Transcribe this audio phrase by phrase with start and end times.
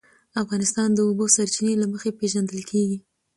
[0.41, 2.97] افغانستان د د اوبو سرچینې له مخې پېژندل کېږي.